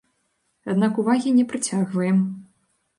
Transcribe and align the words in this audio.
Аднак 0.73 0.97
увагі 1.05 1.37
не 1.37 1.47
прыцягваем. 1.55 2.21